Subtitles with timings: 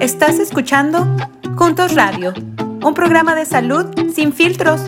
[0.00, 1.06] Estás escuchando
[1.56, 2.34] Juntos Radio,
[2.84, 4.82] un programa de salud sin filtros.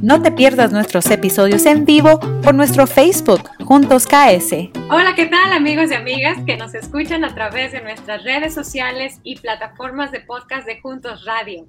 [0.00, 4.70] No te pierdas nuestros episodios en vivo por nuestro Facebook, Juntos KS.
[4.88, 9.20] Hola, ¿qué tal amigos y amigas que nos escuchan a través de nuestras redes sociales
[9.24, 11.66] y plataformas de podcast de Juntos Radio?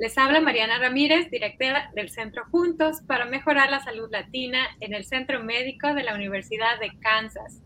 [0.00, 5.04] Les habla Mariana Ramírez, directora del Centro Juntos para mejorar la salud latina en el
[5.04, 7.60] Centro Médico de la Universidad de Kansas.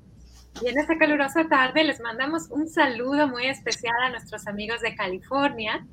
[0.62, 4.95] Y en esta calurosa tarde les mandamos un saludo muy especial a nuestros amigos de
[4.95, 5.86] California,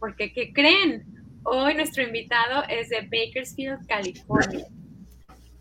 [0.00, 1.04] porque ¿qué creen?
[1.44, 4.66] Hoy nuestro invitado es de Bakersfield, California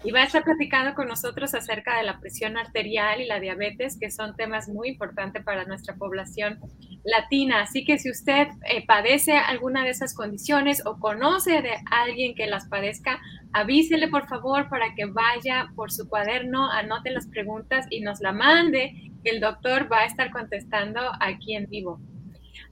[0.03, 3.97] y va a estar platicando con nosotros acerca de la presión arterial y la diabetes,
[3.99, 6.59] que son temas muy importantes para nuestra población
[7.03, 7.61] latina.
[7.61, 12.47] Así que si usted eh, padece alguna de esas condiciones o conoce de alguien que
[12.47, 13.19] las padezca,
[13.53, 18.33] avísele por favor para que vaya por su cuaderno, anote las preguntas y nos la
[18.33, 21.99] mande, el doctor va a estar contestando aquí en vivo.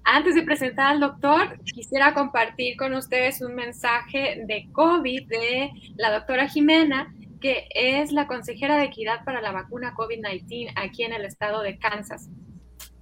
[0.08, 6.14] Antes de presentar al doctor, quisiera compartir con ustedes un mensaje de COVID de la
[6.14, 11.26] doctora Jimena, que es la consejera de equidad para la vacuna COVID-19 aquí en el
[11.26, 12.30] estado de Kansas.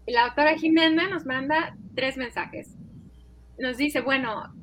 [0.07, 2.73] La doctora Jimena nos manda tres mensajes.
[3.59, 4.53] Nos dice, bueno,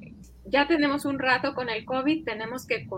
[0.47, 2.89] ya tenemos un rato con el COVID, tenemos que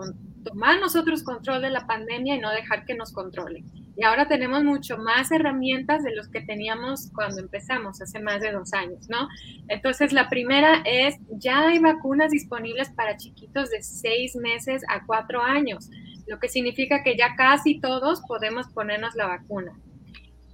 [0.45, 3.65] tomar nosotros control de la pandemia y no dejar que nos controle.
[3.95, 8.51] Y ahora tenemos mucho más herramientas de los que teníamos cuando empezamos hace más de
[8.51, 9.27] dos años, ¿no?
[9.67, 15.43] Entonces, la primera es, ya hay vacunas disponibles para chiquitos de seis meses a cuatro
[15.43, 15.89] años,
[16.25, 19.73] lo que significa que ya casi todos podemos ponernos la vacuna.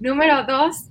[0.00, 0.90] Número dos,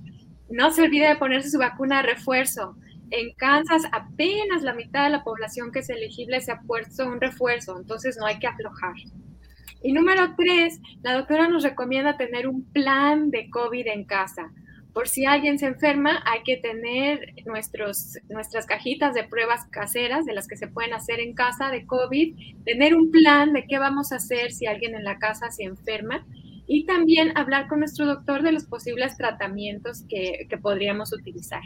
[0.50, 2.76] no se olvide de ponerse su vacuna de refuerzo.
[3.10, 7.20] En Kansas apenas la mitad de la población que es elegible se ha puesto un
[7.20, 8.94] refuerzo, entonces no hay que aflojar.
[9.82, 14.52] Y número tres, la doctora nos recomienda tener un plan de COVID en casa.
[14.92, 20.34] Por si alguien se enferma, hay que tener nuestros, nuestras cajitas de pruebas caseras de
[20.34, 24.12] las que se pueden hacer en casa de COVID, tener un plan de qué vamos
[24.12, 26.26] a hacer si alguien en la casa se enferma
[26.66, 31.62] y también hablar con nuestro doctor de los posibles tratamientos que, que podríamos utilizar.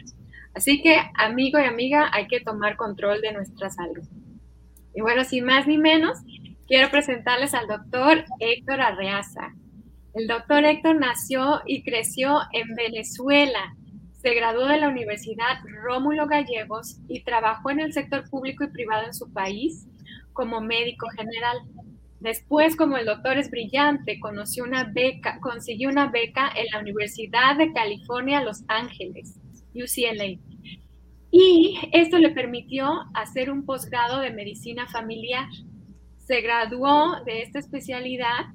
[0.54, 4.06] Así que, amigo y amiga, hay que tomar control de nuestra salud.
[4.94, 6.18] Y bueno, sin más ni menos,
[6.66, 9.54] quiero presentarles al doctor Héctor Arreaza.
[10.14, 13.74] El doctor Héctor nació y creció en Venezuela.
[14.12, 19.06] Se graduó de la Universidad Rómulo Gallegos y trabajó en el sector público y privado
[19.06, 19.86] en su país
[20.32, 21.58] como médico general.
[22.20, 24.18] Después, como el doctor es brillante,
[24.94, 29.38] beca, consiguió una beca en la Universidad de California, Los Ángeles,
[29.74, 30.38] UCLA.
[31.30, 35.48] Y esto le permitió hacer un posgrado de medicina familiar
[36.24, 38.46] se graduó de esta especialidad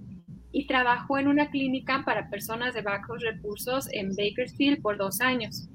[0.51, 5.69] y trabajó en una clínica para personas de bajos recursos en Bakersfield por dos años.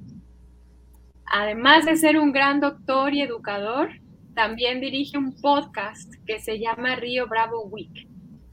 [1.27, 3.91] Además de ser un gran doctor y educador,
[4.35, 8.09] también dirige un podcast que se llama Río Bravo Week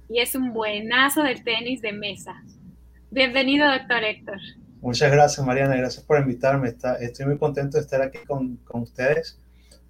[0.08, 2.44] y es un buenazo del tenis de mesa.
[3.10, 4.38] Bienvenido, doctor Héctor.
[4.82, 5.76] Muchas gracias, Mariana.
[5.76, 6.74] Gracias por invitarme.
[7.00, 9.40] estoy muy contento de estar aquí con, con ustedes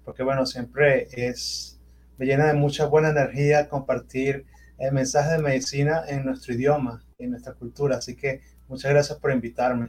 [0.04, 1.78] porque, bueno, siempre es
[2.22, 4.46] me llena de mucha buena energía compartir
[4.78, 7.96] el mensaje de medicina en nuestro idioma, en nuestra cultura.
[7.96, 9.88] Así que muchas gracias por invitarme.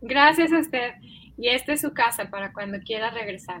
[0.00, 0.92] Gracias a usted.
[1.36, 3.60] Y esta es su casa para cuando quiera regresar.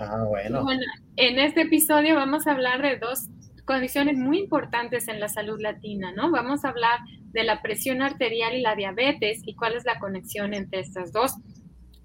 [0.00, 0.64] Ah, bueno.
[0.64, 0.82] bueno.
[1.14, 3.28] En este episodio vamos a hablar de dos
[3.64, 6.32] condiciones muy importantes en la salud latina, ¿no?
[6.32, 6.98] Vamos a hablar
[7.30, 11.36] de la presión arterial y la diabetes y cuál es la conexión entre estas dos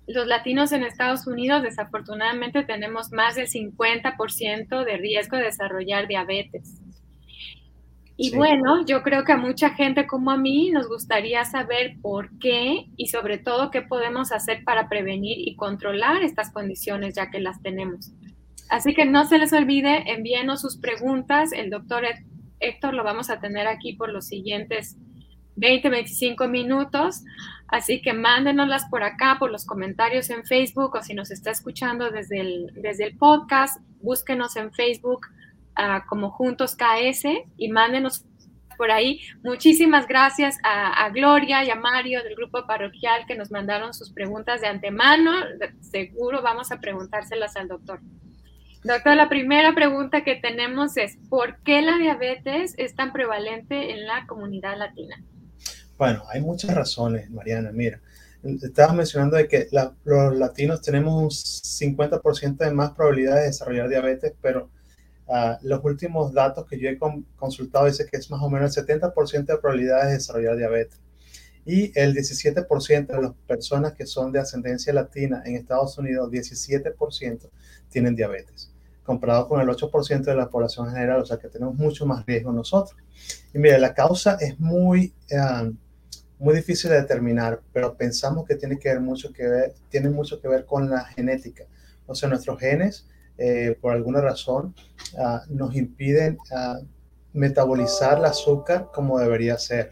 [0.07, 6.81] los latinos en Estados Unidos desafortunadamente tenemos más del 50% de riesgo de desarrollar diabetes.
[8.17, 12.37] Y bueno, yo creo que a mucha gente como a mí nos gustaría saber por
[12.37, 17.39] qué y sobre todo qué podemos hacer para prevenir y controlar estas condiciones ya que
[17.39, 18.11] las tenemos.
[18.69, 21.51] Así que no se les olvide, envíenos sus preguntas.
[21.51, 22.03] El doctor
[22.59, 24.97] Héctor lo vamos a tener aquí por los siguientes
[25.55, 27.23] 20, 25 minutos.
[27.71, 32.11] Así que mándenoslas por acá, por los comentarios en Facebook o si nos está escuchando
[32.11, 35.27] desde el, desde el podcast, búsquenos en Facebook
[35.77, 37.23] ah, como Juntos KS
[37.55, 38.25] y mándenos
[38.75, 39.21] por ahí.
[39.41, 44.11] Muchísimas gracias a, a, Gloria y a Mario del grupo parroquial que nos mandaron sus
[44.11, 45.31] preguntas de antemano.
[45.79, 48.01] Seguro vamos a preguntárselas al doctor.
[48.83, 54.07] Doctor, la primera pregunta que tenemos es, ¿por qué la diabetes es tan prevalente en
[54.07, 55.23] la comunidad latina?
[56.01, 57.71] Bueno, hay muchas razones, Mariana.
[57.71, 58.01] Mira,
[58.43, 59.67] estabas mencionando de que
[60.03, 64.71] los latinos tenemos un 50% de más probabilidad de desarrollar diabetes, pero
[65.29, 66.97] ah, los últimos datos que yo he
[67.35, 70.99] consultado dicen que es más o menos el 70% de probabilidades de desarrollar diabetes.
[71.67, 77.47] Y el 17% de las personas que son de ascendencia latina en Estados Unidos, 17%
[77.89, 78.73] tienen diabetes,
[79.03, 82.51] comparado con el 8% de la población general, o sea que tenemos mucho más riesgo
[82.51, 82.99] nosotros.
[83.53, 85.71] Y mire, la causa es muy, uh,
[86.41, 90.41] muy difícil de determinar, pero pensamos que tiene que ver mucho que ver, tiene mucho
[90.41, 91.65] que ver con la genética.
[92.07, 93.05] O sea, nuestros genes,
[93.37, 94.73] eh, por alguna razón,
[95.13, 96.83] uh, nos impiden uh,
[97.33, 99.91] metabolizar el azúcar como debería ser.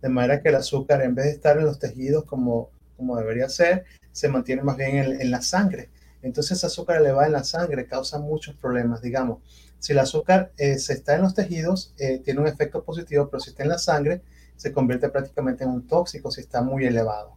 [0.00, 3.48] De manera que el azúcar, en vez de estar en los tejidos como, como debería
[3.50, 5.90] ser, se mantiene más bien en, en la sangre.
[6.22, 9.02] Entonces, ese azúcar elevado en la sangre causa muchos problemas.
[9.02, 9.40] Digamos,
[9.78, 13.40] si el azúcar eh, se está en los tejidos, eh, tiene un efecto positivo, pero
[13.40, 14.22] si está en la sangre,
[14.56, 17.36] se convierte prácticamente en un tóxico si está muy elevado.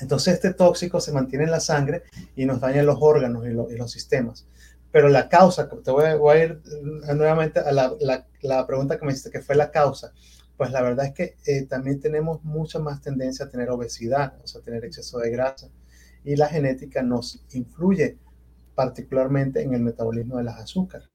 [0.00, 2.04] Entonces, este tóxico se mantiene en la sangre
[2.36, 4.46] y nos daña los órganos y, lo, y los sistemas.
[4.90, 6.62] Pero la causa, te voy voy a ir
[7.14, 10.12] nuevamente a la, la, la, pregunta que me hiciste, que fue la causa.
[10.56, 14.46] Pues la verdad es que eh, también tenemos mucha más tendencia a tener obesidad, o
[14.46, 15.68] sea, tener exceso de grasa.
[16.24, 18.18] Y la genética nos influye
[18.74, 21.08] particularmente en el metabolismo de las azúcares.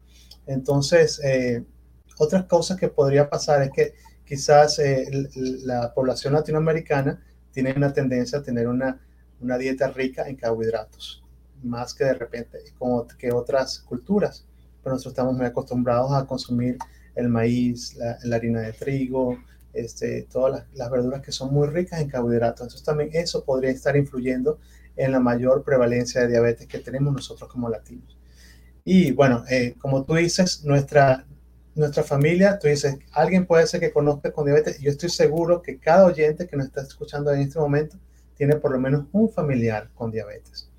[0.45, 1.63] Entonces, eh,
[2.17, 3.93] otras cosas que podría pasar es que
[4.33, 5.05] quizás eh,
[5.63, 7.21] la población latinoamericana
[7.51, 8.99] tiene una tendencia a tener una,
[9.39, 11.23] una dieta rica en carbohidratos,
[11.61, 14.43] más que de repente como que otras culturas.
[14.81, 16.79] Pero nosotros estamos muy acostumbrados a consumir
[17.13, 19.37] el maíz, la, la harina de trigo,
[19.71, 22.61] este, todas las, las, verduras que son muy ricas en carbohidratos.
[22.61, 24.57] Entonces también eso podría estar influyendo
[24.95, 28.17] en la mayor prevalencia de diabetes que tenemos nosotros como latinos.
[28.83, 31.27] Y bueno, eh, como tú dices, nuestra,
[31.75, 34.79] nuestra familia, tú dices, alguien puede ser que conozca con diabetes.
[34.79, 37.97] Yo estoy seguro que cada oyente que nos está escuchando en este momento
[38.35, 40.69] tiene por lo menos un familiar con diabetes.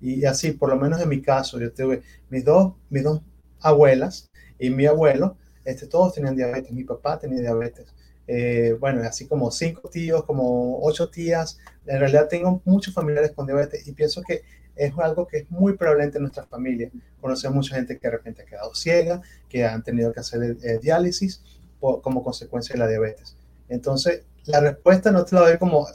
[0.00, 3.20] Y así, por lo menos en mi caso, yo tuve mis dos, mis dos
[3.60, 4.26] abuelas
[4.58, 6.72] y mi abuelo, este, todos tenían diabetes.
[6.72, 7.86] Mi papá tenía diabetes.
[8.26, 11.58] Eh, bueno, así como cinco tíos, como ocho tías.
[11.86, 14.42] En realidad tengo muchos familiares con diabetes y pienso que
[14.80, 16.90] es algo que es muy prevalente en nuestra familia.
[17.20, 20.78] Conocemos mucha gente que de repente ha quedado ciega, que han tenido que hacer eh,
[20.80, 21.42] diálisis
[21.78, 23.36] por, como consecuencia de la diabetes.
[23.68, 25.86] Entonces, la respuesta no te la doy como,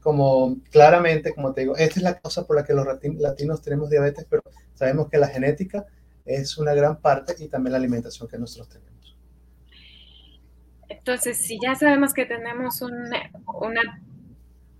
[0.00, 2.86] como claramente, como te digo, esta es la causa por la que los
[3.18, 4.42] latinos tenemos diabetes, pero
[4.72, 5.84] sabemos que la genética
[6.24, 9.16] es una gran parte y también la alimentación que nosotros tenemos.
[10.88, 12.92] Entonces, si ya sabemos que tenemos un,
[13.60, 14.00] una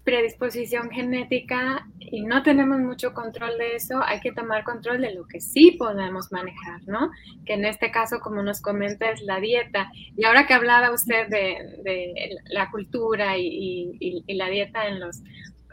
[0.04, 5.26] predisposición genética y no tenemos mucho control de eso, hay que tomar control de lo
[5.26, 7.10] que sí podemos manejar, ¿no?
[7.46, 9.90] Que en este caso, como nos comenta, es la dieta.
[10.16, 15.22] Y ahora que hablaba usted de, la cultura y, la dieta en los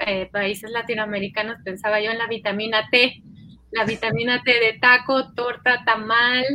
[0.05, 3.23] eh, países latinoamericanos, pensaba yo en la vitamina T,
[3.71, 6.45] la vitamina T de taco, torta, tamal,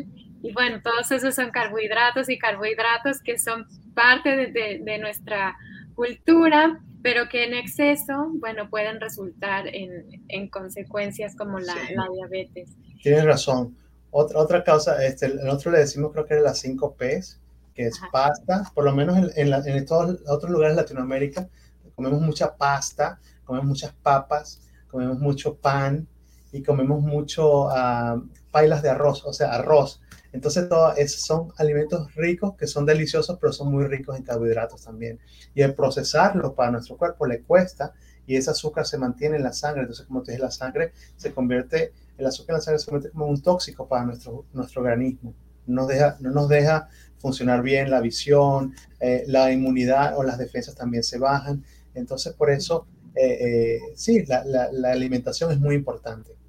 [0.43, 5.57] y bueno, todos esos son carbohidratos y carbohidratos que son parte de nuestra
[5.95, 11.95] cultura pero que en exceso, bueno, pueden resultar en, en consecuencias como la, sí.
[11.95, 12.71] la, diabetes.
[13.03, 13.77] Tienes razón.
[14.11, 17.43] Otra, otra causa, este, nosotros le decimos creo que es las 5 P's,
[17.75, 18.09] que es Ajá.
[18.11, 21.47] pasta, por lo menos en, en, la, en todos otros lugares de Latinoamérica,
[21.95, 26.09] comemos mucha pasta, comemos muchas papas, comemos mucho pan
[26.55, 30.01] y comemos mucho uh, pailas de arroz, o sea, arroz.
[30.33, 34.85] Entonces, todos esos son alimentos ricos que son deliciosos, pero son muy ricos en carbohidratos
[34.85, 35.19] también.
[35.53, 37.93] Y el procesarlos para nuestro cuerpo le cuesta
[38.25, 39.81] y ese azúcar se mantiene en la sangre.
[39.83, 43.11] Entonces, como te dije, la sangre se convierte, el azúcar en la sangre se convierte
[43.11, 45.35] como un tóxico para nuestro, nuestro organismo.
[45.67, 50.39] No nos deja, no nos deja funcionar bien la visión, eh, la inmunidad o las
[50.39, 51.65] defensas también se bajan.
[51.95, 56.44] Entonces, por eso, eh, eh, sí, la, la, la alimentación es muy importante.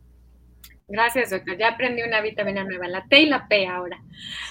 [0.88, 1.58] Gracias, doctor.
[1.58, 4.04] Ya aprendí una vitamina nueva, la T y la P ahora.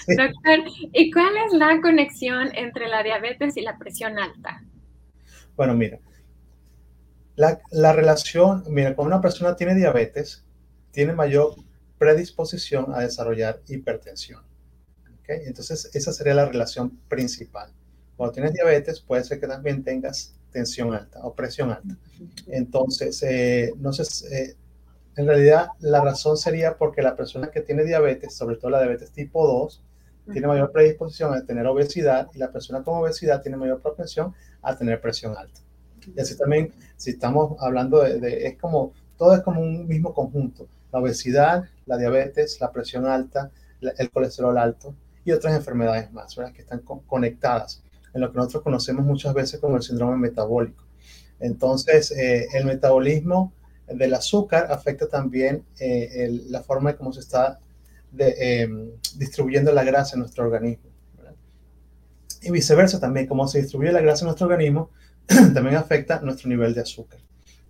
[0.05, 0.15] Sí.
[0.15, 4.63] Doctor, ¿y cuál es la conexión entre la diabetes y la presión alta?
[5.55, 5.99] Bueno, mira,
[7.35, 10.43] la, la relación, mira, cuando una persona tiene diabetes,
[10.91, 11.55] tiene mayor
[11.97, 14.41] predisposición a desarrollar hipertensión.
[15.21, 15.39] ¿okay?
[15.45, 17.71] Entonces, esa sería la relación principal.
[18.17, 21.97] Cuando tienes diabetes, puede ser que también tengas tensión alta o presión alta.
[22.47, 24.55] Entonces, eh, no sé, eh,
[25.15, 29.11] en realidad, la razón sería porque la persona que tiene diabetes, sobre todo la diabetes
[29.11, 29.81] tipo 2,
[30.31, 34.75] tiene mayor predisposición a tener obesidad y la persona con obesidad tiene mayor propensión a
[34.75, 35.61] tener presión alta.
[36.15, 40.13] Y así también, si estamos hablando de, de, es como, todo es como un mismo
[40.13, 40.67] conjunto.
[40.91, 46.35] La obesidad, la diabetes, la presión alta, la, el colesterol alto y otras enfermedades más,
[46.35, 46.53] ¿verdad?
[46.53, 50.85] Que están con, conectadas en lo que nosotros conocemos muchas veces como el síndrome metabólico.
[51.39, 53.53] Entonces, eh, el metabolismo
[53.87, 57.59] del azúcar afecta también eh, la forma de cómo se está
[58.17, 58.67] eh,
[59.17, 60.89] distribuyendo la grasa en nuestro organismo.
[62.41, 64.91] Y viceversa también, como se distribuye la grasa en nuestro organismo,
[65.25, 67.19] también afecta nuestro nivel de azúcar.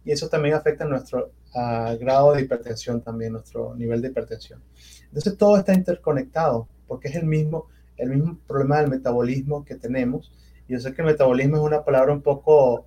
[0.03, 4.61] Y eso también afecta nuestro uh, grado de hipertensión también, nuestro nivel de hipertensión.
[5.05, 10.31] Entonces todo está interconectado porque es el mismo, el mismo problema del metabolismo que tenemos.
[10.67, 12.85] Yo sé que metabolismo es una palabra un poco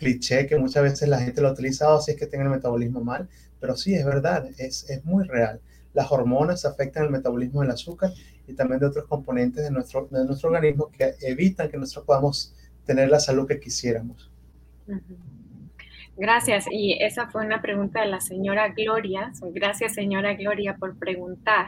[0.00, 3.04] cliché que muchas veces la gente lo ha utilizado si es que tiene el metabolismo
[3.04, 3.28] mal,
[3.60, 5.60] pero sí, es verdad, es, es muy real.
[5.92, 8.10] Las hormonas afectan el metabolismo del azúcar
[8.46, 12.54] y también de otros componentes de nuestro, de nuestro organismo que evitan que nosotros podamos
[12.84, 14.30] tener la salud que quisiéramos.
[16.16, 16.66] Gracias.
[16.70, 19.32] Y esa fue una pregunta de la señora Gloria.
[19.52, 21.66] Gracias, señora Gloria, por preguntar.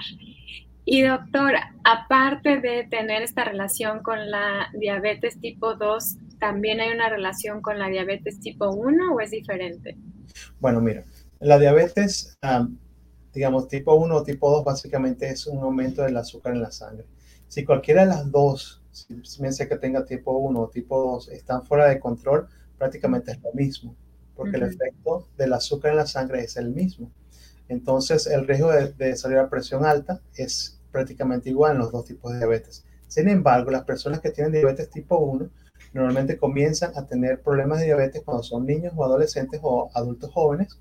[0.84, 1.52] Y doctor,
[1.84, 7.78] aparte de tener esta relación con la diabetes tipo 2, ¿también hay una relación con
[7.78, 9.96] la diabetes tipo 1 o es diferente?
[10.58, 11.04] Bueno, mira,
[11.38, 12.36] la diabetes,
[13.32, 17.06] digamos, tipo 1 o tipo 2 básicamente es un aumento del azúcar en la sangre.
[17.46, 21.28] Si cualquiera de las dos, si bien sea que tenga tipo 1 o tipo 2,
[21.28, 23.94] están fuera de control, prácticamente es lo mismo,
[24.34, 27.08] porque el efecto del azúcar en la sangre es el mismo.
[27.68, 32.32] Entonces, el riesgo de, de desarrollar presión alta es prácticamente igual en los dos tipos
[32.32, 32.84] de diabetes.
[33.06, 35.61] Sin embargo, las personas que tienen diabetes tipo 1
[35.92, 40.78] normalmente comienzan a tener problemas de diabetes cuando son niños o adolescentes o adultos jóvenes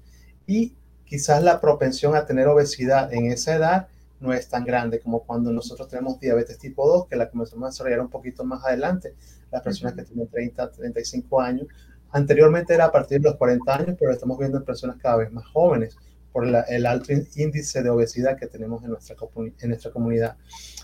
[0.48, 0.74] y
[1.06, 3.88] quizás la propensión a tener obesidad en esa edad
[4.22, 7.70] no es tan grande como cuando nosotros tenemos diabetes tipo 2, que la comenzamos a
[7.70, 9.16] desarrollar un poquito más adelante,
[9.52, 11.68] las personas que tienen 30, 35 años.
[12.12, 15.32] Anteriormente era a partir de los 40 años, pero estamos viendo en personas cada vez
[15.32, 15.98] más jóvenes
[16.32, 20.38] por el alto índice de obesidad que tenemos en nuestra, en nuestra comunidad.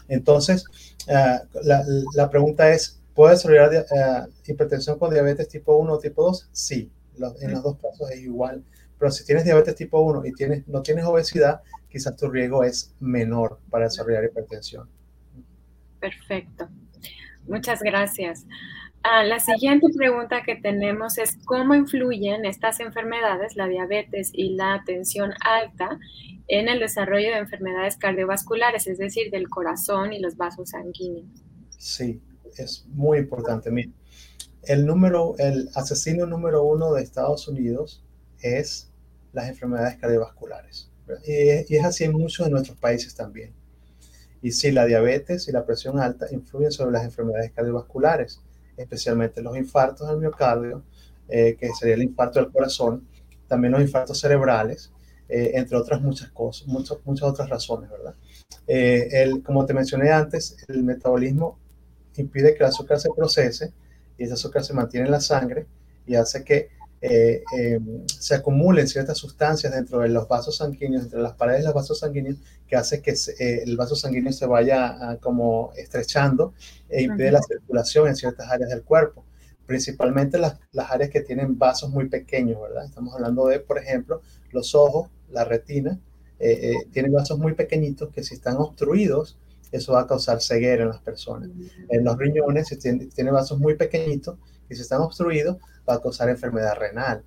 [0.09, 0.65] Entonces,
[1.07, 6.21] uh, la, la, pregunta es, ¿puede desarrollar uh, hipertensión con diabetes tipo 1 o tipo
[6.21, 6.49] 2?
[6.51, 8.63] Sí, los, en los dos casos es igual.
[8.99, 12.93] Pero si tienes diabetes tipo 1 y tienes, no tienes obesidad, quizás tu riesgo es
[12.99, 14.87] menor para desarrollar hipertensión.
[15.99, 16.69] Perfecto.
[17.47, 18.45] Muchas gracias.
[19.01, 24.83] Ah, la siguiente pregunta que tenemos es cómo influyen estas enfermedades, la diabetes y la
[24.85, 25.97] tensión alta,
[26.47, 31.25] en el desarrollo de enfermedades cardiovasculares, es decir, del corazón y los vasos sanguíneos.
[31.79, 32.21] Sí,
[32.63, 33.71] es muy importante.
[33.71, 33.91] Mira,
[34.63, 38.03] el número, el asesino número uno de Estados Unidos
[38.41, 38.91] es
[39.33, 40.89] las enfermedades cardiovasculares.
[41.25, 43.53] Y, es así en muchos de nuestros países también.
[44.41, 48.41] Y sí, la diabetes y la presión alta influyen sobre las enfermedades cardiovasculares
[48.77, 50.83] especialmente los infartos al miocardio,
[51.27, 53.05] eh, que sería el infarto del corazón,
[53.47, 54.91] también los infartos cerebrales,
[55.27, 58.15] eh, entre otras muchas cosas, muchas, muchas otras razones, ¿verdad?
[58.67, 61.59] Eh, el, como te mencioné antes, el metabolismo
[62.21, 63.73] impide que el azúcar se procese
[64.17, 65.67] y ese azúcar se mantiene en la sangre
[66.05, 66.69] y hace que
[66.99, 71.65] eh, eh, se acumulen ciertas sustancias dentro de los vasos sanguíneos, entre las paredes de
[71.65, 76.53] los vasos sanguíneos, que hace que eh, el vaso sanguíneo se vaya ah, como estrechando
[76.89, 79.23] e impide la circulación en ciertas áreas del cuerpo,
[79.67, 82.85] principalmente las, las, áreas que tienen vasos muy pequeños, ¿verdad?
[82.85, 84.21] Estamos hablando de, por ejemplo,
[84.51, 85.99] los ojos, la retina,
[86.91, 89.39] tienen vasos muy pequeñitos que si están obstruidos,
[89.71, 91.49] eso va a causar ceguera en las personas.
[91.89, 95.57] En los riñones, si tiene vasos muy pequeñitos, que si están obstruidos,
[95.87, 97.23] va a causar enfermedad renal.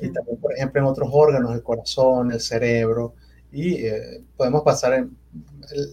[0.00, 3.14] Y también, por ejemplo, en otros órganos, el corazón, el cerebro,
[3.50, 5.06] y eh, podemos pasar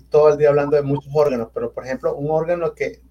[0.10, 3.02] todo el día hablando de muchos órganos, pero por ejemplo, un órgano que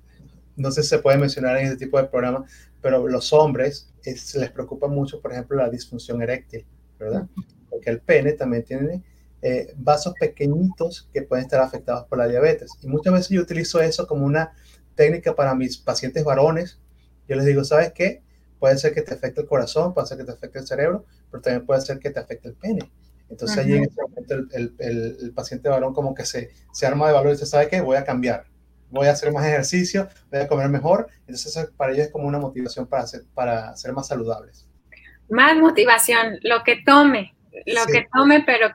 [0.57, 2.45] no sé si se puede mencionar en este tipo de programa,
[2.81, 6.67] pero los hombres les preocupa mucho, por ejemplo, la disfunción eréctil,
[6.99, 7.27] ¿verdad?
[7.71, 9.03] Porque el pene también tiene
[9.47, 12.71] eh, vasos pequeñitos que pueden estar afectados por la diabetes.
[12.81, 14.55] Y muchas veces yo utilizo eso como una
[14.95, 16.81] técnica para mis pacientes varones.
[17.29, 18.23] Yo les digo, ¿sabes qué?
[18.59, 21.43] Puede ser que te afecte el corazón, puede ser que te afecte el cerebro, pero
[21.43, 22.91] también puede ser que te afecte el pene.
[23.29, 27.07] Entonces allí en ese momento el, el, el, paciente varón como que se, se arma
[27.09, 27.83] de valor y dice, ¿sabe qué?
[27.83, 28.47] Voy a cambiar,
[28.89, 31.09] voy a hacer más ejercicio, voy a comer mejor.
[31.27, 34.67] Entonces para ellos es como una motivación para ser, para ser más saludables.
[35.29, 37.35] Más motivación, lo que tome,
[37.67, 37.93] lo sí.
[37.93, 38.69] que tome, pero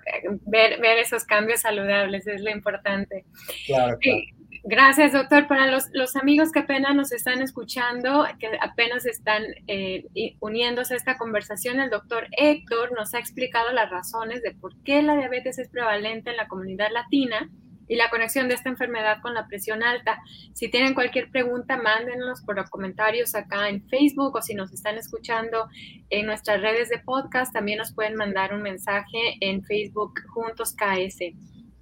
[0.45, 3.25] ver, ver esos cambios saludables es lo importante.
[3.65, 4.19] Claro, claro.
[4.63, 5.47] Gracias, doctor.
[5.47, 10.05] Para los, los, amigos que apenas nos están escuchando, que apenas están eh,
[10.39, 15.01] uniéndose a esta conversación, el doctor Héctor nos ha explicado las razones de por qué
[15.01, 17.49] la diabetes es prevalente en la comunidad latina
[17.89, 20.21] y la conexión de esta enfermedad con la presión alta.
[20.53, 24.97] Si tienen cualquier pregunta, mándenos por los comentarios acá en Facebook o si nos están
[24.97, 25.67] escuchando
[26.09, 31.33] en nuestras redes de podcast, también nos pueden mandar un mensaje en Facebook Juntos KS.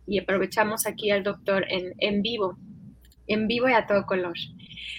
[0.07, 2.57] Y aprovechamos aquí al doctor en, en vivo
[3.27, 4.35] en vivo y a todo color.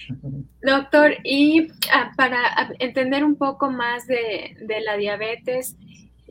[0.61, 5.75] Doctor, y ah, para entender un poco más de, de, la diabetes,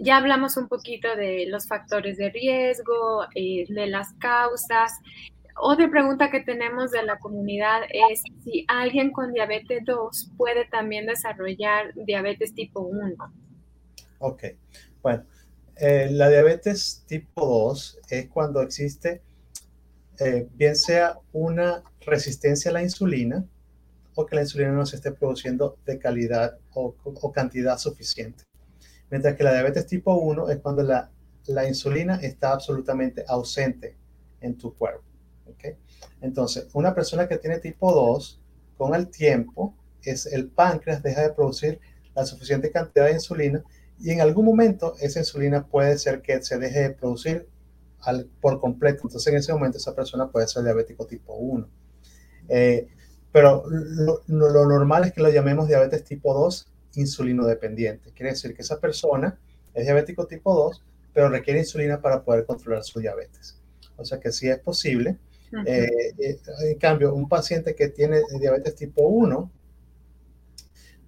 [0.01, 4.93] ya hablamos un poquito de los factores de riesgo, eh, de las causas.
[5.61, 11.07] otra pregunta que tenemos de la comunidad es si alguien con diabetes 2 puede también
[11.07, 13.17] desarrollar diabetes tipo 1.
[14.21, 14.45] Ok,
[15.03, 15.25] bueno,
[15.77, 19.23] eh, la diabetes tipo 2 es cuando existe
[20.21, 23.45] eh, bien sea una resistencia a la insulina
[24.17, 26.93] o que la insulina no se esté produciendo de calidad o,
[27.33, 28.43] cantidad suficiente.
[29.11, 31.11] Mientras que la diabetes tipo 1 es cuando la,
[31.47, 33.97] la insulina está absolutamente ausente
[34.41, 35.05] en tu cuerpo.
[35.47, 35.77] ¿okay?
[36.21, 38.41] Entonces, una persona que tiene tipo 2,
[38.77, 41.81] con el tiempo, es el páncreas deja de producir
[42.15, 43.63] la suficiente cantidad de insulina
[44.01, 47.49] y en algún momento esa insulina puede ser que se deje de producir
[48.41, 49.03] por completo.
[49.05, 51.69] Entonces en ese momento esa persona puede ser diabético tipo 1.
[52.49, 52.89] Eh,
[53.33, 58.13] pero lo, normal es que lo llamemos diabetes tipo 2 insulino dependiente.
[58.13, 59.39] Quiere decir que esa persona
[59.75, 63.61] es diabético tipo 2, pero requiere insulina para poder controlar su diabetes.
[63.97, 65.17] O sea que sí es posible.
[65.65, 69.51] Eh, eh, en cambio, un paciente que tiene diabetes tipo 1,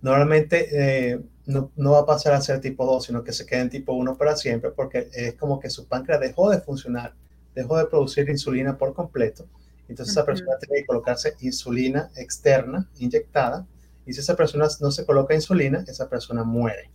[0.03, 3.71] normalmente no, no, va a pasar a ser tipo 2, sino que se queda en
[3.71, 7.15] tipo 1 para siempre, porque es como que su páncreas dejó de funcionar,
[7.55, 9.47] dejó de producir insulina por completo.
[9.89, 13.67] Entonces esa persona tiene que colocarse insulina externa, inyectada,
[14.11, 16.91] y si esa persona no se coloca insulina, esa persona muere.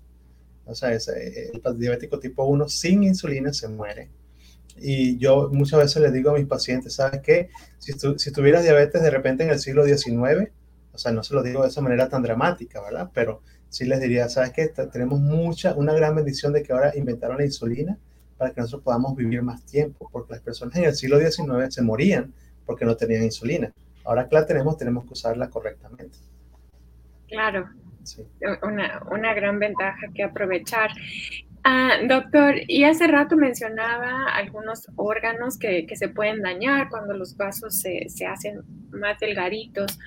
[0.66, 4.10] O sea, ese, el diabético tipo 1 sin insulina se muere.
[4.76, 7.50] Y yo muchas veces le digo a mis pacientes, ¿sabes qué?
[7.80, 10.52] Si, si tuvieras diabetes de repente en el siglo XIX,
[10.92, 13.10] o sea, no se lo digo de esa manera tan dramática, ¿verdad?
[13.14, 14.68] Pero sí les diría, ¿sabes qué?
[14.68, 17.98] Tenemos mucha, una gran bendición de que ahora inventaron la insulina
[18.38, 21.82] para que nosotros podamos vivir más tiempo, porque las personas en el siglo XIX se
[21.82, 22.34] morían
[22.66, 23.72] porque no tenían insulina.
[24.04, 26.18] Ahora que la tenemos, tenemos que usarla correctamente.
[27.28, 27.70] Claro,
[28.04, 28.24] sí.
[28.64, 30.92] una, una gran ventaja que aprovechar.
[31.68, 37.36] Ah, doctor, y hace rato mencionaba algunos órganos que, que se pueden dañar cuando los
[37.38, 39.98] vasos se, se hacen más delgaditos.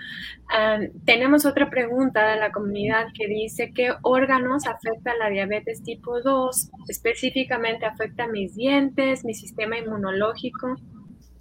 [0.53, 6.21] Ah, tenemos otra pregunta de la comunidad que dice, ¿qué órganos afecta la diabetes tipo
[6.21, 6.71] 2?
[6.89, 10.77] Específicamente afecta mis dientes, mi sistema inmunológico.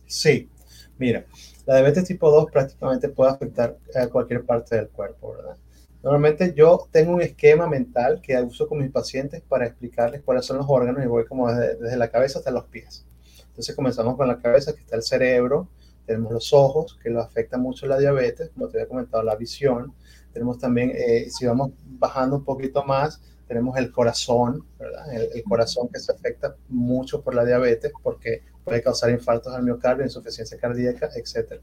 [0.07, 0.49] Sí,
[0.97, 1.25] mira,
[1.67, 5.57] la diabetes tipo 2 prácticamente puede afectar a cualquier parte del cuerpo, ¿verdad?
[6.03, 10.57] Normalmente yo tengo un esquema mental que uso con mis pacientes para explicarles cuáles son
[10.57, 13.05] los órganos y voy como desde, la cabeza hasta los pies.
[13.47, 15.67] Entonces comenzamos con la cabeza, que está el cerebro,
[16.05, 19.93] tenemos los ojos, que lo afecta mucho la diabetes, como te había comentado, la visión.
[20.31, 25.13] Tenemos también, eh, si vamos bajando un poquito más, tenemos el corazón, ¿verdad?
[25.13, 30.03] El, corazón que se afecta mucho por la diabetes porque puede causar infartos al miocardio,
[30.03, 31.61] insuficiencia cardíaca, etcétera.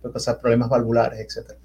[0.00, 1.58] Puede causar problemas valvulares, etcétera.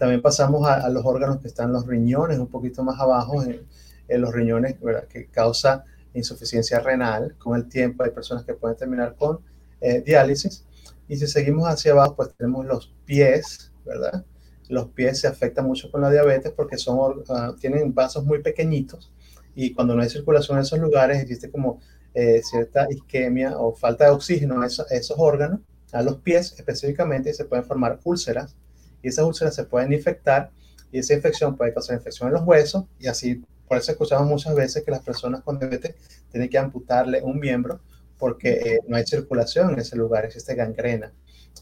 [0.00, 3.66] También pasamos a, los órganos que están los riñones, un poquito más abajo, en,
[4.08, 4.76] los riñones,
[5.10, 5.84] que causa
[6.14, 7.36] insuficiencia renal.
[7.36, 9.40] Con el tiempo hay personas que pueden terminar con
[9.82, 10.64] eh, diálisis.
[11.06, 14.24] Y si seguimos hacia abajo, pues tenemos los pies, ¿verdad?
[14.70, 19.12] Los pies se afectan mucho con la diabetes porque son, ah, tienen vasos muy pequeñitos
[19.54, 21.80] y cuando no hay circulación en esos lugares existe como
[22.14, 25.60] eh, cierta isquemia o falta de oxígeno a esos, órganos,
[25.92, 28.56] a los pies específicamente, se pueden formar úlceras
[29.02, 30.50] y esas úlceras se pueden infectar
[30.92, 34.54] y esa infección puede causar infección en los huesos y así, por eso escuchamos muchas
[34.54, 35.94] veces que las personas con diabetes
[36.30, 37.80] tienen que amputarle un miembro
[38.18, 41.12] porque eh, no hay circulación en ese lugar, existe gangrena.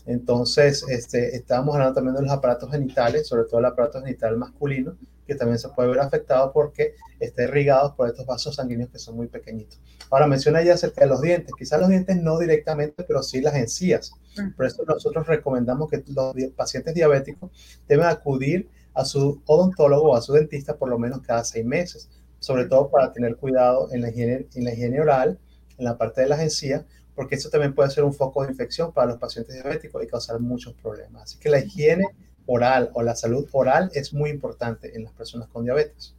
[0.06, 4.96] Entonces, este, estábamos hablando también de los aparatos genitales, sobre todo el aparato genital masculino,
[5.26, 9.16] que también se puede ver afectado porque está irrigado por estos vasos sanguíneos que son
[9.16, 9.78] muy pequeñitos.
[10.10, 13.54] Ahora menciona ya acerca de los dientes, quizás los dientes no directamente, pero sí las
[13.54, 14.12] encías.
[14.56, 17.50] Por eso nosotros recomendamos que los pacientes diabéticos
[17.86, 22.10] deben acudir a su odontólogo o a su dentista por lo menos cada seis meses,
[22.40, 25.38] sobre todo para tener cuidado en la higiene, en la higiene oral,
[25.76, 28.92] en la parte de las encías, porque eso también puede ser un foco de infección
[28.92, 31.22] para los pacientes diabéticos y causar muchos problemas.
[31.22, 32.06] Así que la higiene
[32.46, 36.14] oral o la salud oral es muy importante en las personas con diabetes.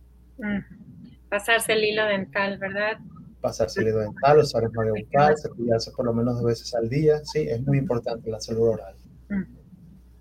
[1.29, 2.97] Pasarse el hilo dental, ¿verdad?
[3.41, 7.19] Pasarse el dental, usar el enjuague bucal, cepillarse por lo menos dos veces al día.
[7.23, 8.95] Sí, es muy importante la salud oral.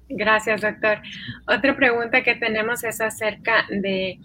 [0.08, 0.98] Gracias, doctor.
[1.46, 4.18] Otra pregunta que tenemos es acerca de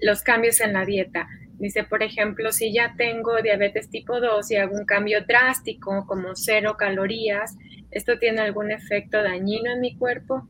[0.00, 1.26] los cambios en la dieta.
[1.60, 6.34] Dice, por ejemplo, si ya tengo diabetes tipo 2 y hago un cambio drástico como
[6.34, 7.56] cero calorías,
[7.90, 10.48] ¿esto tiene algún efecto dañino en mi cuerpo?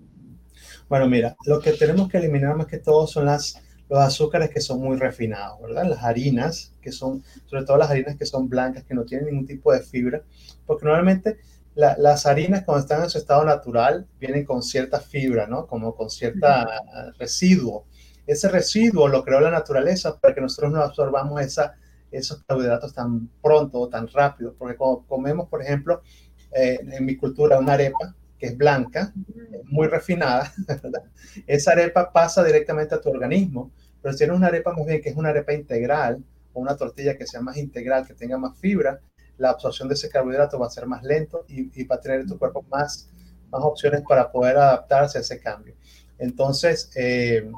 [0.88, 3.60] Bueno, mira, lo que tenemos que eliminar más que todo son las,
[3.90, 5.84] los azúcares que son muy refinados, ¿verdad?
[5.84, 9.46] Las harinas, que son, sobre todo las harinas que son blancas, que no tienen ningún
[9.46, 10.22] tipo de fibra,
[10.64, 11.38] porque normalmente
[11.74, 15.66] las harinas cuando están en su estado natural vienen con cierta fibra, ¿no?
[15.66, 16.66] Como con cierta
[17.18, 17.86] residuo.
[18.26, 21.74] Ese residuo lo creó la naturaleza para que nosotros no absorbamos esa,
[22.12, 26.02] esos carbohidratos tan pronto o tan rápido, porque cuando comemos, por ejemplo,
[26.52, 29.12] eh, en mi cultura una arepa, que es blanca,
[29.64, 30.52] muy refinada,
[31.46, 35.10] esa arepa pasa directamente a tu organismo, pero si tienes una arepa muy bien que
[35.10, 36.24] es una arepa integral
[36.54, 38.98] o una tortilla que sea más integral, que tenga más fibra,
[39.36, 42.28] la absorción de ese carbohidrato va a ser más lento y, va a tener en
[42.28, 43.08] tu cuerpo más,
[43.50, 45.74] más opciones para poder adaptarse a ese cambio.
[46.18, 47.50] Entonces, eh,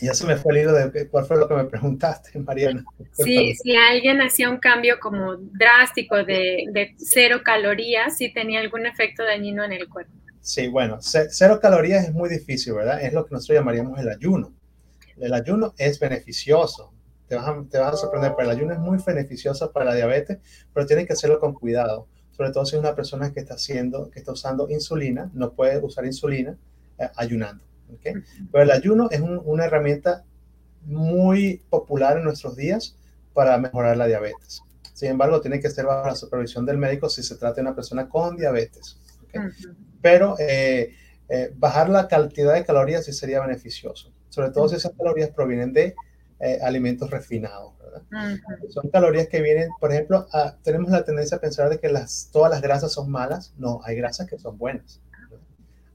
[0.00, 2.84] ya se me fue el hilo de cuál fue lo que me preguntaste, Mariana.
[3.12, 8.86] Sí, si alguien hacía un cambio como drástico de, de, cero calorías, si tenía algún
[8.86, 10.12] efecto dañino en el cuerpo.
[10.40, 13.02] Sí, bueno, cero calorías es muy difícil, ¿verdad?
[13.02, 14.54] Es lo que nosotros llamaríamos el ayuno.
[15.18, 16.92] El ayuno es beneficioso.
[17.26, 19.94] Te vas, a, te vas a sorprender, pero el ayuno es muy beneficioso para la
[19.94, 20.38] diabetes,
[20.72, 22.06] pero tienes que hacerlo con cuidado.
[22.30, 25.84] Sobre todo si es una persona que está haciendo, que está usando insulina, no puede
[25.84, 26.56] usar insulina
[26.98, 27.64] eh, ayunando.
[28.02, 30.24] Pero el ayuno es una herramienta
[30.82, 32.96] muy popular en nuestros días
[33.34, 34.62] para mejorar la diabetes.
[34.94, 37.74] Sin embargo, tiene que ser bajo la supervisión del médico si se trata de una
[37.74, 38.98] persona con diabetes.
[40.02, 40.94] Pero eh,
[41.28, 45.72] eh, bajar la cantidad de calorías sí sería beneficioso, sobre todo si esas calorías provienen
[45.72, 45.94] de
[46.40, 47.74] eh, alimentos refinados.
[48.70, 50.26] Son calorías que vienen, por ejemplo,
[50.62, 53.54] tenemos la tendencia a pensar de que las, todas las grasas son malas.
[53.56, 55.00] No, hay grasas que son buenas.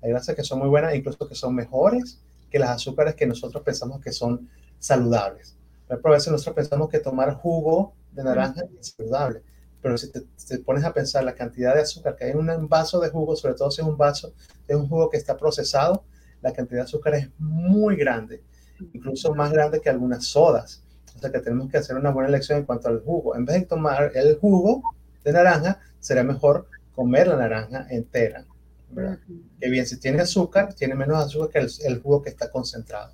[0.04, 2.20] Hay grasas que son muy buenas, incluso que son mejores
[2.52, 5.56] que las azúcares que nosotros pensamos que son saludables.
[5.88, 9.42] Ejemplo, a veces nosotros pensamos que tomar jugo de naranja es saludable,
[9.82, 10.22] pero si te,
[10.60, 13.54] pones a pensar la cantidad de azúcar que hay en un vaso de jugo, sobre
[13.54, 14.34] todo si es un vaso,
[14.68, 16.04] es un jugo que está procesado,
[16.42, 18.44] la cantidad de azúcar es muy grande,
[18.94, 20.84] incluso más grande que algunas sodas.
[21.16, 23.36] O sea que tenemos que hacer una buena elección en cuanto al jugo.
[23.36, 24.84] En vez de tomar el jugo
[25.24, 28.46] de naranja, sería mejor comer la naranja entera
[29.60, 33.14] que bien, si tiene azúcar, tiene menos azúcar que el, jugo que está concentrado.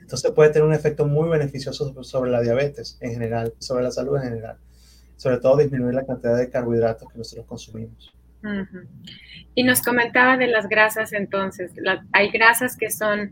[0.00, 4.16] Entonces puede tener un efecto muy beneficioso sobre la diabetes en general, sobre la salud
[4.16, 4.58] en general.
[5.16, 8.12] Sobre todo disminuir la cantidad de carbohidratos que nosotros consumimos.
[9.54, 11.72] Y nos comentaba de las grasas entonces.
[12.12, 13.30] hay grasas que son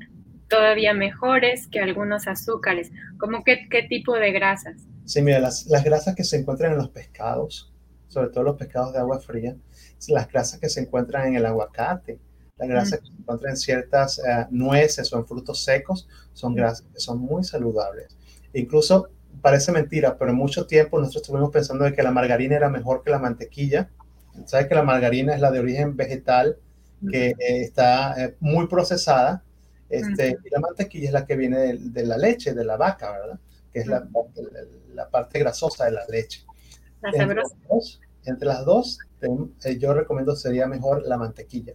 [0.48, 2.90] todavía mejores que algunos azúcares.
[3.18, 4.76] ¿Cómo qué, qué tipo de grasas?
[5.04, 7.72] Sí, mira, las, las grasas que se encuentran en los pescados,
[8.08, 9.56] sobre todo los pescados de agua fría,
[10.08, 12.18] las grasas que se encuentran en el aguacate,
[12.56, 16.86] las grasas que se encuentran en ciertas eh, nueces o en frutos secos, son grasas
[16.92, 18.16] que son muy saludables.
[18.52, 19.08] Incluso
[19.40, 23.10] parece mentira, pero mucho tiempo nosotros estuvimos pensando de que la margarina era mejor que
[23.10, 23.90] la mantequilla.
[24.46, 26.56] Sabes que la margarina es la de origen vegetal,
[27.10, 29.44] que eh, está eh, muy procesada,
[29.88, 33.38] este, y la mantequilla es la que viene de, la leche, de la vaca, ¿verdad?
[33.72, 34.06] Que es la,
[34.94, 36.44] la, parte grasosa de la leche.
[37.02, 38.98] Entre, las dos, entre las dos,
[39.64, 41.74] eh, yo recomiendo sería mejor la mantequilla,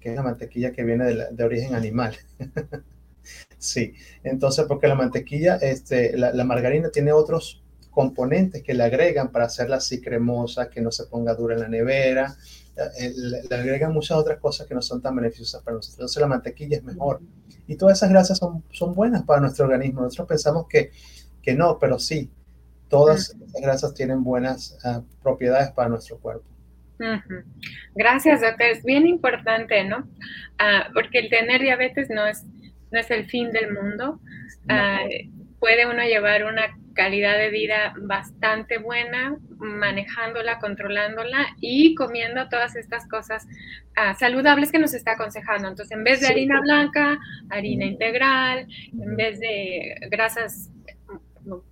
[0.00, 2.16] que es la mantequilla que viene de, origen animal.
[3.58, 9.46] sí, entonces porque la mantequilla, este, la, margarina tiene otros componentes que le agregan para
[9.46, 12.36] hacerla así cremosa, que no se ponga dura en la nevera,
[12.98, 15.98] eh, le, agregan muchas otras cosas que no son tan beneficiosas para nosotros.
[15.98, 17.20] Entonces la mantequilla es mejor.
[17.66, 20.02] Y todas esas grasas son, son buenas para nuestro organismo.
[20.02, 20.92] Nosotros pensamos que,
[21.42, 22.30] que no, pero sí,
[22.88, 26.44] todas esas grasas tienen buenas ah, propiedades para nuestro cuerpo.
[27.94, 28.66] Gracias, doctor.
[28.68, 30.08] Es bien importante, ¿no?
[30.58, 32.44] Ah, porque el tener diabetes no es,
[32.90, 34.20] no es el fin del mundo.
[34.68, 35.00] Ah,
[35.58, 43.06] puede uno llevar una calidad de vida bastante buena, manejándola, controlándola y comiendo todas estas
[43.06, 43.46] cosas
[44.18, 45.68] saludables que nos está aconsejando.
[45.68, 47.18] Entonces, en vez de harina blanca,
[47.50, 50.70] harina integral, en vez de grasas,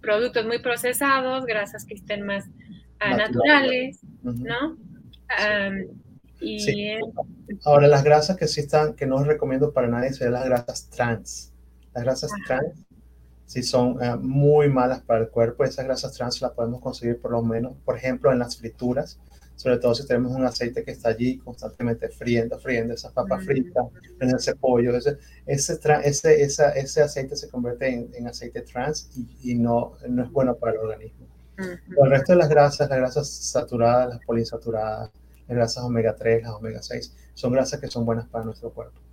[0.00, 2.46] productos muy procesados, grasas que estén más
[3.00, 4.76] naturales, ¿no?
[6.40, 6.98] y
[7.64, 11.52] Ahora, las grasas que sí están, que no recomiendo para nadie, son las grasas trans.
[11.94, 12.84] Las grasas trans
[13.46, 15.64] sí son eh, muy malas para el cuerpo.
[15.64, 19.18] Esas grasas trans las podemos conseguir por lo menos, por ejemplo, en las frituras,
[19.56, 23.84] sobre todo si tenemos un aceite que está allí constantemente friendo, friendo esas papas fritas,
[24.20, 24.96] en ese pollo.
[24.96, 30.30] Ese, ese, ese, ese aceite se convierte en, aceite trans y, y, no, no es
[30.30, 31.26] bueno para el organismo.
[31.56, 35.10] El resto de las grasas, las grasas saturadas, las poliinsaturadas,
[35.46, 39.03] las grasas omega 3, las omega 6, son grasas que son buenas para nuestro cuerpo.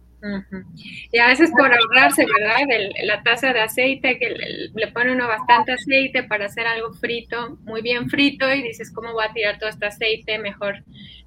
[1.11, 2.59] Y a veces por ahorrarse, ¿verdad?
[3.03, 4.29] la taza de aceite, que
[4.73, 9.13] le, pone uno bastante aceite para hacer algo frito, muy bien frito, y dices, ¿cómo
[9.13, 10.37] voy a tirar todo este aceite?
[10.37, 10.83] Mejor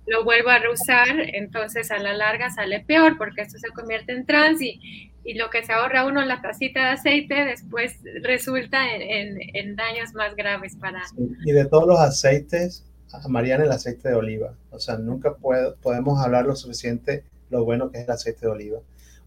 [0.06, 4.26] lo vuelvo a reusar, entonces a la larga sale peor porque esto se convierte en
[4.26, 8.94] trans y, y lo que se ahorra uno en la tacita de aceite después resulta
[8.94, 11.00] en, daños más graves para...
[11.44, 12.84] Y de todos los aceites,
[13.28, 14.54] Mariana, el aceite de oliva.
[14.70, 18.80] O sea, nunca podemos hablar lo suficiente lo bueno que es el aceite de oliva.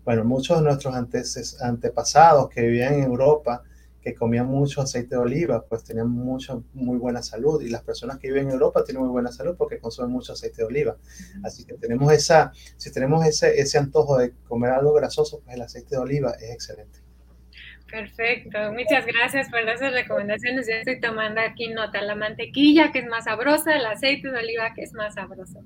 [0.06, 3.64] Bueno, muchos de nuestros antes, antepasados que vivían en Europa,
[4.02, 7.62] que comían mucho aceite de oliva, pues tenían mucho, muy buena salud.
[7.62, 10.62] Y las personas que viven en Europa tienen muy buena salud porque consumen mucho aceite
[10.62, 10.96] de oliva.
[11.44, 15.62] Así que tenemos esa, si tenemos ese, ese antojo de comer algo grasoso, pues el
[15.62, 17.00] aceite de oliva es excelente.
[17.92, 20.68] Perfecto, muchas gracias por esas recomendaciones.
[20.68, 24.74] Yo estoy tomando aquí nota, la mantequilla que es más sabrosa, el aceite de oliva
[24.74, 25.64] que es más sabroso.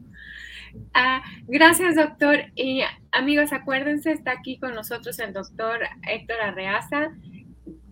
[0.94, 2.46] Ah, gracias, doctor.
[2.56, 2.82] Y
[3.12, 7.12] amigos, acuérdense, está aquí con nosotros el doctor Héctor Arreaza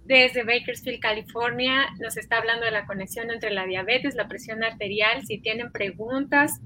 [0.05, 1.87] desde Bakersfield, California.
[1.99, 5.25] Nos está hablando de la conexión entre la diabetes, la presión arterial.
[5.25, 6.59] Si tienen preguntas,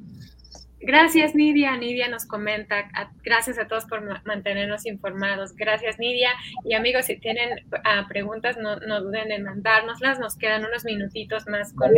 [0.86, 1.78] Gracias, Nidia.
[1.78, 2.89] Nidia nos comenta.
[3.23, 5.56] Gracias a todos por mantenernos informados.
[5.56, 6.32] Gracias, Nidia.
[6.65, 7.52] Y amigos, si tienen
[7.86, 10.19] ah, preguntas, no, duden en mandárnoslas.
[10.19, 11.73] Nos quedan unos minutitos más.
[11.73, 11.91] Con,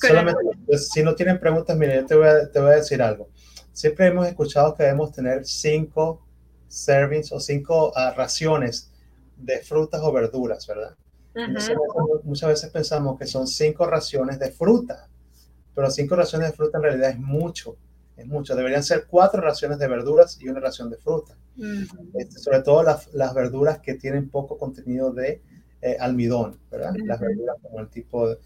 [0.00, 3.02] solamente, pues, si no tienen preguntas, mire, yo te voy, a, te voy a decir
[3.02, 3.28] algo.
[3.72, 6.26] Siempre hemos escuchado que debemos tener cinco
[6.68, 8.90] servings o cinco ah, raciones
[9.36, 10.96] de frutas o verduras, ¿verdad?
[12.24, 15.08] muchas veces pensamos que son cinco raciones de fruta
[15.78, 17.76] pero cinco raciones de fruta en realidad es mucho,
[18.16, 18.56] es mucho.
[18.56, 21.36] Deberían ser cuatro raciones de verduras y una ración de fruta.
[22.14, 25.40] Este, sobre todo las, las, verduras que tienen poco contenido de
[25.80, 26.96] eh, almidón, ¿verdad?
[27.04, 28.38] Las verduras como el tipo de,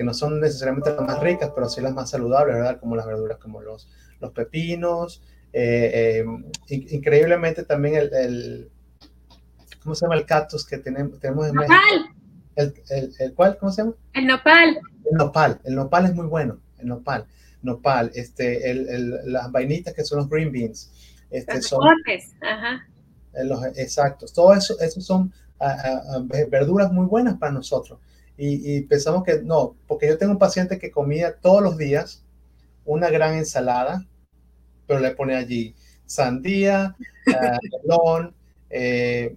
[0.00, 2.80] que no son necesariamente las más ricas, pero sí las más saludables, ¿verdad?
[2.80, 3.86] Como las verduras como los,
[4.18, 5.22] los pepinos.
[5.52, 8.70] Eh, eh, increíblemente también el, el,
[9.82, 11.74] ¿cómo se llama el cactus que tenemos, tenemos en México?
[12.56, 13.58] El, el, el, ¿Cuál?
[13.58, 13.94] ¿Cómo se llama?
[14.14, 14.80] El nopal.
[15.10, 15.60] El nopal.
[15.64, 17.26] El nopal es muy bueno el nopal,
[17.62, 20.90] nopal, este, el, las vainitas que son los green beans.
[21.30, 21.80] Este, son,
[22.40, 22.88] ajá.
[23.34, 28.00] Eh, los, exactos, todo eso, eso son ah, ah, ah, verduras muy buenas para nosotros.
[28.42, 32.24] Y, pensamos que no, porque yo tengo un paciente que comía todos los días
[32.86, 34.06] una gran ensalada,
[34.86, 35.74] pero le pone allí
[36.06, 36.96] sandía,
[37.84, 38.34] melón,
[38.70, 39.36] eh,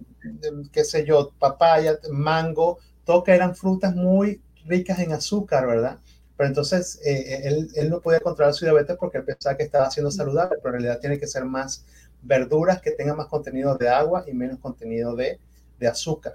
[0.72, 5.98] qué sé yo, papaya, mango, todo que eran frutas muy ricas en azúcar, ¿verdad?
[6.38, 9.64] Pero entonces eh, eh, él, él, no podía controlar su diabetes porque él pensaba que
[9.64, 11.84] estaba siendo saludable, pero en realidad tiene que ser más
[12.22, 15.38] verduras que tengan más contenido de agua y menos contenido de,
[15.78, 16.34] de, azúcar,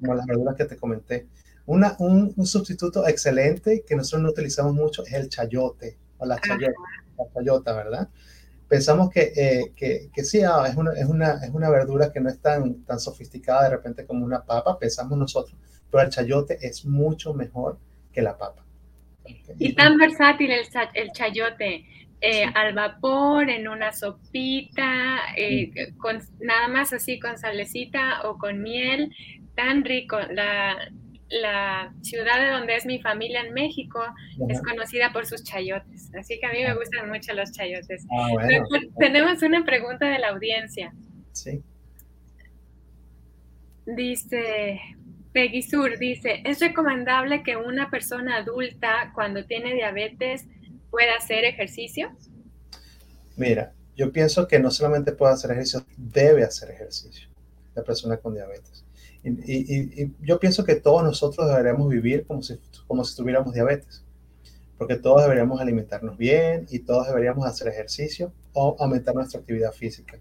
[0.00, 1.26] como las verduras que te comenté.
[1.70, 6.36] Una, un, un, sustituto excelente que nosotros no utilizamos mucho es el chayote o la
[6.40, 6.72] chayota,
[7.16, 8.08] la chayota ¿verdad?
[8.66, 12.18] Pensamos que, eh, que, que sí, ah, es, una, es, una, es una verdura que
[12.18, 15.56] no es tan, tan sofisticada de repente como una papa, pensamos nosotros,
[15.88, 17.78] pero el chayote es mucho mejor
[18.12, 18.64] que la papa.
[19.56, 21.86] Y tan versátil el, el chayote.
[22.20, 28.60] Eh, al vapor, en una sopita, eh, con, nada más así con salecita o con
[28.60, 29.14] miel,
[29.54, 30.18] tan rico.
[30.30, 30.76] La,
[31.30, 34.00] la ciudad de donde es mi familia en México
[34.48, 36.74] es conocida por sus chayotes, así que a mí me ah.
[36.74, 38.04] gustan mucho los chayotes.
[38.10, 38.28] Ah,
[38.98, 40.92] tenemos una pregunta de la audiencia.
[41.32, 41.62] Sí.
[43.86, 44.80] Dice,
[45.32, 50.46] Peggy Sur dice, ¿es recomendable que una persona adulta cuando tiene diabetes
[50.90, 52.10] pueda hacer ejercicio?
[53.36, 57.28] Mira, yo pienso que no solamente puede hacer ejercicio, debe hacer ejercicio
[57.74, 58.84] la persona con diabetes.
[59.22, 64.04] Y, yo pienso que todos nosotros deberíamos vivir como si, como si tuviéramos diabetes,
[64.78, 70.18] porque todos deberíamos alimentarnos bien y todos deberíamos hacer ejercicio o aumentar nuestra actividad física.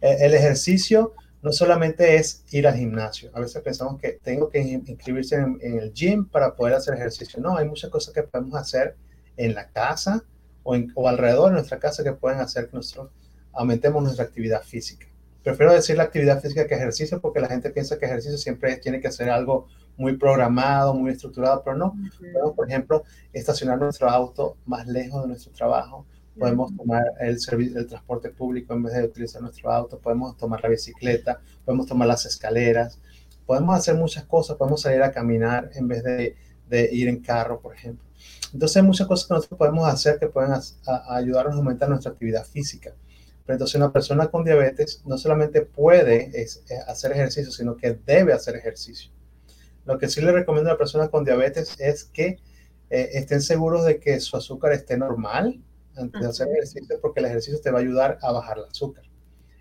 [0.00, 3.30] Eh, el ejercicio no solamente es ir al gimnasio.
[3.34, 7.40] A veces pensamos que tengo que inscribirse en, el gym para poder hacer ejercicio.
[7.40, 8.96] No, hay muchas cosas que podemos hacer
[9.36, 10.24] en la casa
[10.62, 13.10] o, alrededor de nuestra casa que pueden hacer que nosotros
[13.52, 15.06] aumentemos nuestra actividad física.
[15.42, 19.00] Prefiero decir la actividad física que ejercicio porque la gente piensa que ejercicio siempre tiene
[19.00, 21.94] que ser algo muy programado, muy estructurado, pero no.
[22.54, 26.06] por ejemplo, estacionar nuestro auto más lejos de nuestro trabajo,
[26.38, 30.62] podemos tomar el, servicio, el transporte público en vez de utilizar nuestro auto, podemos tomar
[30.62, 33.00] la bicicleta, podemos tomar las escaleras,
[33.44, 36.36] podemos hacer muchas cosas, podemos salir a caminar en vez de,
[36.68, 38.04] de ir en carro, por ejemplo.
[38.52, 40.52] Entonces hay muchas cosas que nosotros podemos hacer que pueden
[41.08, 42.94] ayudarnos a aumentar nuestra actividad física.
[43.48, 46.46] Pero entonces una persona con diabetes no solamente puede eh,
[46.86, 49.10] hacer ejercicio, sino que debe hacer ejercicio.
[49.86, 52.36] Lo que sí le recomiendo a la persona con diabetes es que
[52.90, 55.62] eh, estén seguros de que su azúcar esté normal,
[55.96, 59.04] antes de hacer ejercicio porque el ejercicio te va a ayudar a bajar el azúcar.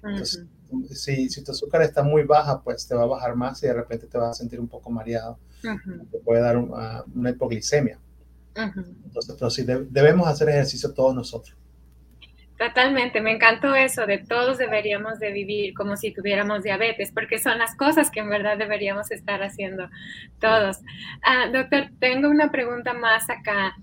[0.04, 0.44] Entonces,
[0.92, 3.74] si, si, tu azúcar está muy baja, pues te va a bajar más y de
[3.74, 5.40] repente te vas a sentir un poco mareado.
[5.62, 8.02] Te puede dar ah, una hipoglicemia.
[8.54, 11.58] Entonces, pero sí, debemos hacer ejercicio todos nosotros.
[12.58, 17.60] Totalmente, me encantó eso de todos deberíamos de vivir como si tuviéramos diabetes, porque son
[17.60, 19.88] las cosas que en verdad deberíamos estar haciendo
[20.40, 20.80] todos.
[21.24, 23.76] Ah, doctor, tengo una pregunta más acá.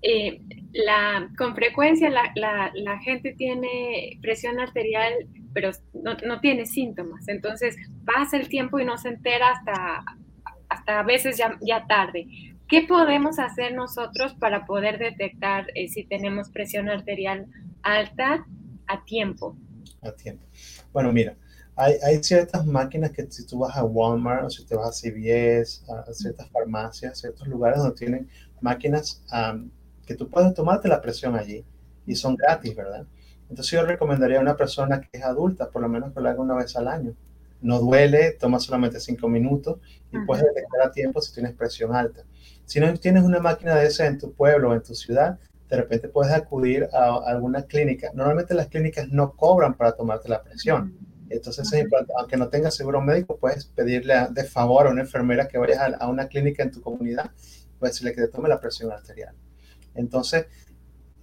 [0.00, 0.40] Eh,
[0.72, 2.32] la, con frecuencia la,
[2.74, 5.12] la, gente tiene presión arterial,
[5.52, 7.28] pero no, no, tiene síntomas.
[7.28, 10.04] Entonces pasa el tiempo y no se entera hasta,
[10.70, 12.26] hasta a veces ya, ya tarde.
[12.68, 17.46] ¿Qué podemos hacer nosotros para poder detectar eh, si tenemos presión arterial
[17.84, 18.46] alta
[18.86, 19.56] a tiempo?
[20.02, 20.44] A tiempo.
[20.92, 21.36] Bueno, mira,
[21.76, 24.92] hay, hay, ciertas máquinas que si tú vas a Walmart o si te vas a
[24.92, 28.28] CVS, a, ciertas farmacias, ciertos lugares donde tienen
[28.60, 29.22] máquinas
[30.06, 31.64] que tú puedes tomarte la presión allí
[32.06, 33.06] y son gratis, ¿verdad?
[33.48, 36.40] Entonces yo recomendaría a una persona que es adulta, por lo menos que lo haga
[36.40, 37.14] una vez al año.
[37.60, 39.78] No duele, toma solamente cinco minutos
[40.12, 42.24] y puedes detectar a tiempo si tienes presión alta.
[42.66, 45.38] Si no tienes una máquina de esa en tu pueblo o en tu ciudad,
[45.74, 48.10] de repente puedes acudir a alguna clínica.
[48.14, 50.96] Normalmente las clínicas no cobran para tomarte la presión.
[51.30, 51.68] Entonces,
[52.16, 56.08] aunque no tengas seguro médico, puedes pedirle de favor a una enfermera que vayas a,
[56.08, 57.30] una clínica en tu comunidad,
[57.78, 59.34] puedes decirle que te tome la presión arterial.
[59.94, 60.46] Entonces,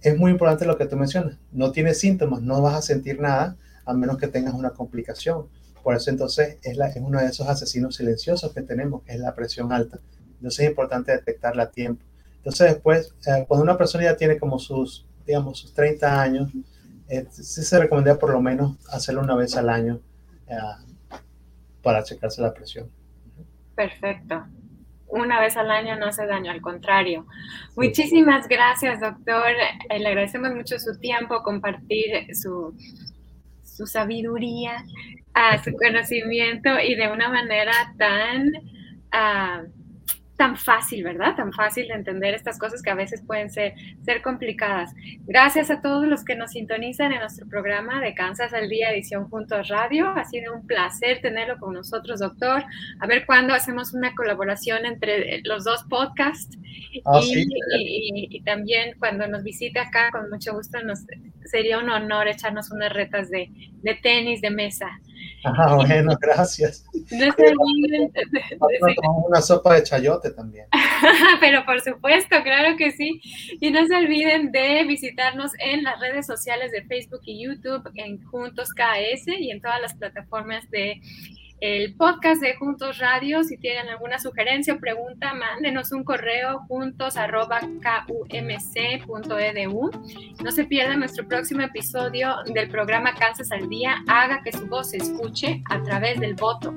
[0.00, 1.38] es muy importante lo que tú mencionas.
[1.50, 5.48] No tienes síntomas, no vas a sentir nada a menos que tengas una complicación.
[5.82, 9.34] Por eso entonces es, la, es uno de esos asesinos silenciosos que tenemos, es la
[9.34, 9.98] presión alta.
[10.34, 12.04] Entonces es importante detectarla a tiempo.
[12.42, 16.50] Entonces después, eh, cuando una persona ya tiene como sus, digamos, sus 30 años,
[17.08, 20.00] eh, sí se recomendaría por lo menos hacerlo una vez al año
[20.48, 20.56] eh,
[21.82, 22.90] para checarse la presión.
[23.76, 24.44] Perfecto.
[25.06, 27.26] Una vez al año no hace daño, al contrario.
[27.76, 29.52] Muchísimas gracias, doctor.
[29.88, 32.74] Le agradecemos mucho su tiempo, compartir su,
[33.62, 34.84] su sabiduría,
[35.36, 38.48] uh, su conocimiento y de una manera tan...
[39.12, 39.81] Uh,
[40.42, 41.36] tan fácil, ¿verdad?
[41.36, 43.74] Tan fácil de entender estas cosas que a veces pueden ser,
[44.04, 44.92] ser complicadas.
[45.20, 49.30] Gracias a todos los que nos sintonizan en nuestro programa de Kansas al Día, edición
[49.30, 50.08] Juntos Radio.
[50.08, 52.64] Ha sido un placer tenerlo con nosotros, doctor.
[52.98, 56.58] A ver cuándo hacemos una colaboración entre los dos podcasts.
[57.04, 61.04] Ah, y, también cuando nos visite acá, con mucho gusto, nos,
[61.44, 63.48] sería un honor echarnos unas retas de,
[63.80, 64.88] de tenis de mesa.
[65.44, 66.84] Ah, bueno, gracias.
[67.10, 68.12] No se olviden.
[69.26, 70.66] una sopa de chayote también.
[71.40, 73.20] Pero por supuesto, claro que sí.
[73.60, 78.22] Y no se olviden de visitarnos en las redes sociales de Facebook y YouTube, en
[78.24, 81.00] Juntos KS y en todas las plataformas de
[81.62, 83.44] el podcast de Juntos Radio.
[83.44, 87.60] Si tienen alguna sugerencia o pregunta, mándenos un correo juntos arroba
[88.28, 89.90] kumc.edu.
[90.42, 94.02] No se pierdan nuestro próximo episodio del programa Kansas al Día.
[94.08, 96.74] Haga que su voz se escuche a través del voto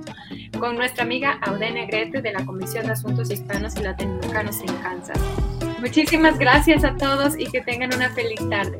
[0.60, 5.20] con nuestra amiga Audene Grete de la Comisión de Asuntos Hispanos y Latinoamericanos en Kansas.
[5.80, 8.80] Muchísimas gracias a todos y que tengan una feliz tarde.